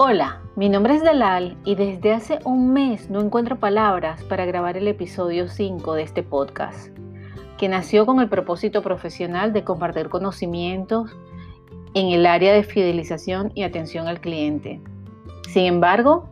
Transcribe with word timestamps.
Hola, 0.00 0.42
mi 0.54 0.68
nombre 0.68 0.94
es 0.94 1.02
Dalal 1.02 1.56
y 1.64 1.74
desde 1.74 2.12
hace 2.12 2.38
un 2.44 2.72
mes 2.72 3.10
no 3.10 3.20
encuentro 3.20 3.58
palabras 3.58 4.22
para 4.22 4.46
grabar 4.46 4.76
el 4.76 4.86
episodio 4.86 5.48
5 5.48 5.94
de 5.94 6.02
este 6.02 6.22
podcast, 6.22 6.96
que 7.56 7.68
nació 7.68 8.06
con 8.06 8.20
el 8.20 8.28
propósito 8.28 8.80
profesional 8.80 9.52
de 9.52 9.64
compartir 9.64 10.08
conocimientos 10.08 11.10
en 11.94 12.12
el 12.12 12.26
área 12.26 12.52
de 12.52 12.62
fidelización 12.62 13.50
y 13.56 13.64
atención 13.64 14.06
al 14.06 14.20
cliente. 14.20 14.80
Sin 15.48 15.64
embargo, 15.64 16.28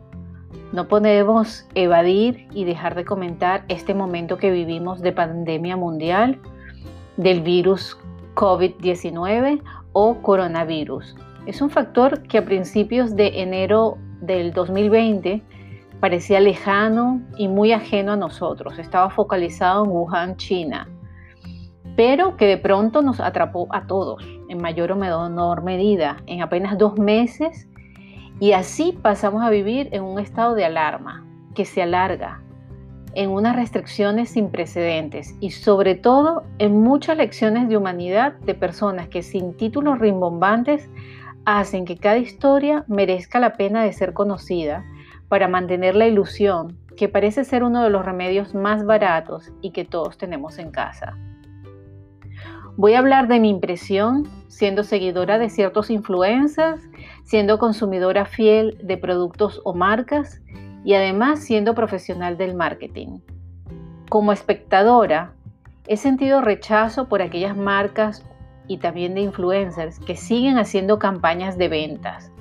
no 0.71 0.87
podemos 0.87 1.67
evadir 1.75 2.47
y 2.53 2.63
dejar 2.63 2.95
de 2.95 3.03
comentar 3.03 3.65
este 3.67 3.93
momento 3.93 4.37
que 4.37 4.49
vivimos 4.49 5.01
de 5.01 5.11
pandemia 5.11 5.75
mundial 5.75 6.39
del 7.17 7.41
virus 7.41 7.97
COVID-19 8.33 9.61
o 9.91 10.21
coronavirus 10.21 11.17
es 11.47 11.61
un 11.61 11.69
factor 11.69 12.23
que 12.23 12.37
a 12.37 12.45
principios 12.45 13.15
de 13.15 13.41
enero 13.41 13.97
del 14.19 14.51
2020 14.51 15.41
parecía 16.01 16.41
lejano 16.41 17.21
y 17.37 17.47
muy 17.47 17.71
ajeno 17.71 18.11
a 18.11 18.17
nosotros. 18.17 18.77
Estaba 18.77 19.09
focalizado 19.09 19.85
en 19.85 19.91
Wuhan, 19.91 20.35
China, 20.35 20.89
pero 21.95 22.35
que 22.35 22.45
de 22.45 22.57
pronto 22.57 23.01
nos 23.01 23.21
atrapó 23.21 23.67
a 23.71 23.87
todos 23.87 24.23
en 24.49 24.61
mayor 24.61 24.91
o 24.91 24.97
menor 24.97 25.63
medida 25.63 26.17
en 26.27 26.41
apenas 26.41 26.77
dos 26.77 26.99
meses 26.99 27.67
y 28.41 28.51
así 28.51 28.97
pasamos 29.01 29.41
a 29.41 29.49
vivir 29.49 29.87
en 29.93 30.03
un 30.03 30.19
estado 30.19 30.53
de 30.53 30.65
alarma 30.65 31.25
que 31.55 31.63
se 31.63 31.81
alarga, 31.81 32.41
en 33.13 33.31
unas 33.31 33.55
restricciones 33.55 34.29
sin 34.29 34.51
precedentes 34.51 35.35
y 35.39 35.51
sobre 35.51 35.95
todo 35.95 36.43
en 36.59 36.81
muchas 36.81 37.17
lecciones 37.17 37.69
de 37.69 37.77
humanidad 37.77 38.33
de 38.33 38.53
personas 38.53 39.07
que 39.07 39.23
sin 39.23 39.55
títulos 39.55 39.97
rimbombantes 39.97 40.87
hacen 41.47 41.85
que 41.85 41.95
cada 41.95 42.17
historia 42.17 42.83
merezca 42.89 43.39
la 43.39 43.53
pena 43.53 43.81
de 43.81 43.93
ser 43.93 44.11
conocida 44.11 44.83
para 45.29 45.47
mantener 45.47 45.95
la 45.95 46.05
ilusión 46.05 46.77
que 46.97 47.07
parece 47.07 47.45
ser 47.45 47.63
uno 47.63 47.81
de 47.83 47.89
los 47.89 48.03
remedios 48.05 48.53
más 48.53 48.85
baratos 48.85 49.49
y 49.61 49.71
que 49.71 49.85
todos 49.85 50.17
tenemos 50.17 50.59
en 50.59 50.71
casa. 50.71 51.15
Voy 52.75 52.95
a 52.95 52.99
hablar 52.99 53.29
de 53.29 53.39
mi 53.39 53.49
impresión 53.49 54.27
siendo 54.49 54.83
seguidora 54.83 55.39
de 55.39 55.49
ciertos 55.49 55.89
influencers, 55.89 56.81
siendo 57.23 57.59
consumidora 57.59 58.25
fiel 58.25 58.77
de 58.83 58.97
productos 58.97 59.61
o 59.63 59.73
marcas 59.73 60.41
y 60.83 60.95
además 60.95 61.39
siendo 61.39 61.75
profesional 61.75 62.37
del 62.37 62.55
marketing. 62.55 63.19
Como 64.09 64.33
espectadora, 64.33 65.31
he 65.87 65.95
sentido 65.95 66.41
rechazo 66.41 67.07
por 67.07 67.21
aquellas 67.21 67.55
marcas 67.55 68.25
y 68.67 68.77
también 68.77 69.15
de 69.15 69.21
influencers 69.21 69.99
que 69.99 70.15
siguen 70.15 70.57
haciendo 70.57 70.99
campañas 70.99 71.57
de 71.57 71.69
ventas, 71.69 72.31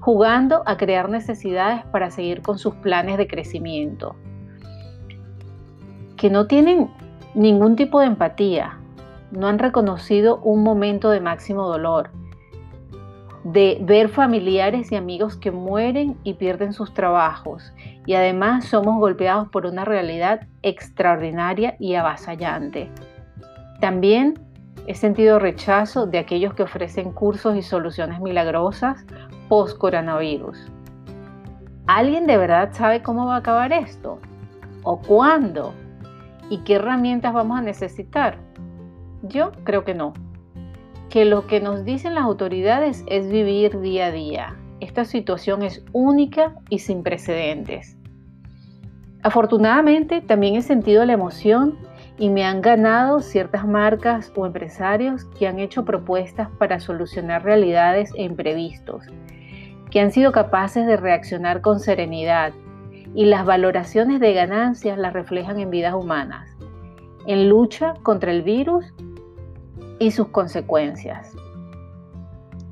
jugando 0.00 0.62
a 0.66 0.76
crear 0.76 1.08
necesidades 1.08 1.84
para 1.86 2.10
seguir 2.10 2.42
con 2.42 2.58
sus 2.58 2.74
planes 2.76 3.18
de 3.18 3.26
crecimiento, 3.26 4.16
que 6.16 6.30
no 6.30 6.46
tienen 6.46 6.90
ningún 7.34 7.76
tipo 7.76 8.00
de 8.00 8.06
empatía, 8.06 8.78
no 9.30 9.46
han 9.46 9.58
reconocido 9.58 10.40
un 10.42 10.62
momento 10.62 11.10
de 11.10 11.20
máximo 11.20 11.66
dolor, 11.66 12.10
de 13.44 13.78
ver 13.80 14.08
familiares 14.08 14.92
y 14.92 14.96
amigos 14.96 15.36
que 15.36 15.50
mueren 15.50 16.18
y 16.24 16.34
pierden 16.34 16.72
sus 16.72 16.92
trabajos 16.92 17.72
y 18.04 18.14
además 18.14 18.66
somos 18.66 18.98
golpeados 18.98 19.48
por 19.48 19.66
una 19.66 19.84
realidad 19.84 20.46
extraordinaria 20.62 21.76
y 21.78 21.94
avasallante. 21.94 22.90
También 23.80 24.38
He 24.86 24.94
sentido 24.94 25.38
rechazo 25.38 26.06
de 26.06 26.18
aquellos 26.18 26.54
que 26.54 26.62
ofrecen 26.62 27.12
cursos 27.12 27.56
y 27.56 27.62
soluciones 27.62 28.20
milagrosas 28.20 29.04
post-coronavirus. 29.48 30.70
¿Alguien 31.86 32.26
de 32.26 32.36
verdad 32.36 32.70
sabe 32.72 33.02
cómo 33.02 33.26
va 33.26 33.36
a 33.36 33.38
acabar 33.38 33.72
esto? 33.72 34.20
¿O 34.82 35.00
cuándo? 35.00 35.74
¿Y 36.48 36.58
qué 36.58 36.74
herramientas 36.74 37.32
vamos 37.32 37.58
a 37.58 37.62
necesitar? 37.62 38.38
Yo 39.22 39.52
creo 39.64 39.84
que 39.84 39.94
no. 39.94 40.14
Que 41.08 41.24
lo 41.24 41.46
que 41.46 41.60
nos 41.60 41.84
dicen 41.84 42.14
las 42.14 42.24
autoridades 42.24 43.04
es 43.08 43.28
vivir 43.28 43.80
día 43.80 44.06
a 44.06 44.12
día. 44.12 44.56
Esta 44.80 45.04
situación 45.04 45.62
es 45.62 45.84
única 45.92 46.54
y 46.70 46.78
sin 46.78 47.02
precedentes. 47.02 47.96
Afortunadamente 49.22 50.22
también 50.22 50.54
he 50.54 50.62
sentido 50.62 51.04
la 51.04 51.12
emoción 51.12 51.76
y 52.20 52.28
me 52.28 52.44
han 52.44 52.60
ganado 52.60 53.20
ciertas 53.20 53.66
marcas 53.66 54.30
o 54.36 54.44
empresarios 54.44 55.24
que 55.24 55.48
han 55.48 55.58
hecho 55.58 55.86
propuestas 55.86 56.50
para 56.58 56.78
solucionar 56.78 57.42
realidades 57.42 58.12
e 58.14 58.24
imprevistos, 58.24 59.06
que 59.90 60.00
han 60.00 60.12
sido 60.12 60.30
capaces 60.30 60.86
de 60.86 60.98
reaccionar 60.98 61.62
con 61.62 61.80
serenidad 61.80 62.52
y 63.14 63.24
las 63.24 63.46
valoraciones 63.46 64.20
de 64.20 64.34
ganancias 64.34 64.98
las 64.98 65.14
reflejan 65.14 65.58
en 65.60 65.70
vidas 65.70 65.94
humanas, 65.94 66.46
en 67.26 67.48
lucha 67.48 67.94
contra 68.02 68.32
el 68.32 68.42
virus 68.42 68.84
y 69.98 70.10
sus 70.10 70.28
consecuencias. 70.28 71.34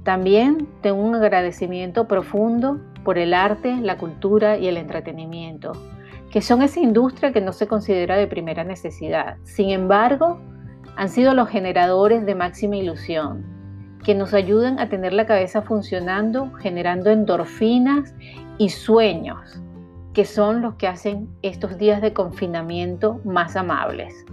También 0.03 0.69
tengo 0.83 1.01
un 1.01 1.15
agradecimiento 1.15 2.07
profundo 2.07 2.81
por 3.03 3.17
el 3.17 3.33
arte, 3.33 3.77
la 3.81 3.97
cultura 3.97 4.59
y 4.59 4.69
el 4.69 4.77
entretenimiento 4.77 5.73
que 6.31 6.43
son 6.43 6.63
esa 6.63 6.81
industria 6.81 7.33
que 7.33 7.41
no 7.41 7.53
se 7.53 7.67
considera 7.67 8.17
de 8.17 8.27
primera 8.27 8.65
necesidad. 8.65 9.37
Sin 9.45 9.71
embargo, 9.71 10.41
han 10.97 11.09
sido 11.09 11.33
los 11.35 11.49
generadores 11.49 12.27
de 12.27 12.35
máxima 12.35 12.77
ilusión, 12.77 13.47
que 14.05 14.15
nos 14.15 14.35
ayudan 14.35 14.79
a 14.79 14.89
tener 14.89 15.13
la 15.13 15.27
cabeza 15.27 15.63
funcionando, 15.63 16.53
generando 16.55 17.11
endorfinas 17.11 18.15
y 18.59 18.69
sueños, 18.69 19.61
que 20.13 20.25
son 20.25 20.61
los 20.61 20.75
que 20.75 20.89
hacen 20.89 21.29
estos 21.43 21.79
días 21.79 22.03
de 22.03 22.13
confinamiento 22.13 23.21
más 23.25 23.57
amables. 23.57 24.25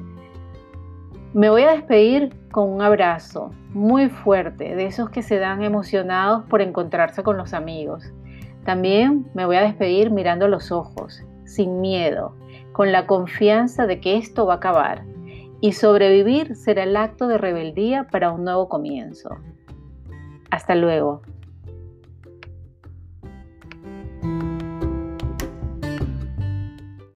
Me 1.33 1.49
voy 1.49 1.63
a 1.63 1.71
despedir 1.71 2.33
con 2.51 2.69
un 2.69 2.81
abrazo 2.81 3.51
muy 3.73 4.09
fuerte 4.09 4.75
de 4.75 4.85
esos 4.85 5.09
que 5.09 5.21
se 5.21 5.37
dan 5.37 5.63
emocionados 5.63 6.45
por 6.45 6.61
encontrarse 6.61 7.23
con 7.23 7.37
los 7.37 7.53
amigos. 7.53 8.11
También 8.63 9.27
me 9.33 9.45
voy 9.45 9.57
a 9.57 9.61
despedir 9.61 10.11
mirando 10.11 10.47
los 10.47 10.71
ojos 10.71 11.23
sin 11.45 11.81
miedo, 11.81 12.35
con 12.71 12.91
la 12.91 13.07
confianza 13.07 13.87
de 13.87 13.99
que 13.99 14.17
esto 14.17 14.45
va 14.45 14.55
a 14.55 14.57
acabar, 14.57 15.03
y 15.61 15.71
sobrevivir 15.71 16.55
será 16.55 16.83
el 16.83 16.95
acto 16.97 17.27
de 17.27 17.37
rebeldía 17.37 18.07
para 18.11 18.31
un 18.31 18.43
nuevo 18.43 18.69
comienzo. 18.69 19.29
Hasta 20.51 20.75
luego. 20.75 21.21